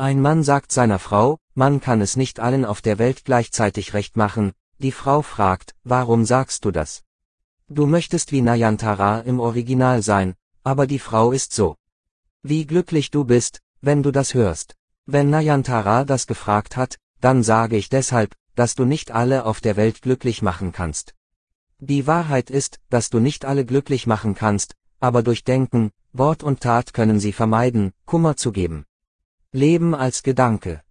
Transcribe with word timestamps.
Ein 0.00 0.22
Mann 0.22 0.42
sagt 0.42 0.72
seiner 0.72 0.98
Frau, 0.98 1.36
man 1.54 1.82
kann 1.82 2.00
es 2.00 2.16
nicht 2.16 2.40
allen 2.40 2.64
auf 2.64 2.80
der 2.80 2.98
Welt 2.98 3.26
gleichzeitig 3.26 3.92
recht 3.92 4.16
machen, 4.16 4.54
die 4.78 4.92
Frau 4.92 5.20
fragt, 5.20 5.74
warum 5.84 6.24
sagst 6.24 6.64
du 6.64 6.70
das? 6.70 7.02
Du 7.68 7.84
möchtest 7.84 8.32
wie 8.32 8.40
Nayantara 8.40 9.20
im 9.20 9.40
Original 9.40 10.00
sein, 10.00 10.36
aber 10.64 10.86
die 10.86 10.98
Frau 10.98 11.32
ist 11.32 11.52
so. 11.52 11.76
Wie 12.42 12.64
glücklich 12.64 13.10
du 13.10 13.24
bist, 13.24 13.60
wenn 13.82 14.02
du 14.02 14.10
das 14.10 14.32
hörst. 14.32 14.74
Wenn 15.04 15.28
Nayantara 15.28 16.06
das 16.06 16.26
gefragt 16.26 16.78
hat, 16.78 16.96
dann 17.20 17.42
sage 17.42 17.76
ich 17.76 17.90
deshalb, 17.90 18.34
dass 18.54 18.74
du 18.74 18.86
nicht 18.86 19.10
alle 19.10 19.44
auf 19.44 19.60
der 19.60 19.76
Welt 19.76 20.00
glücklich 20.00 20.40
machen 20.40 20.72
kannst. 20.72 21.14
Die 21.78 22.06
Wahrheit 22.06 22.48
ist, 22.48 22.80
dass 22.88 23.10
du 23.10 23.20
nicht 23.20 23.44
alle 23.44 23.66
glücklich 23.66 24.06
machen 24.06 24.34
kannst, 24.34 24.76
aber 24.98 25.22
durch 25.22 25.44
Denken, 25.44 25.90
Wort 26.14 26.42
und 26.42 26.60
Tat 26.62 26.94
können 26.94 27.20
sie 27.20 27.34
vermeiden, 27.34 27.92
Kummer 28.06 28.38
zu 28.38 28.50
geben. 28.50 28.86
Leben 29.52 29.96
als 29.96 30.22
Gedanke. 30.22 30.78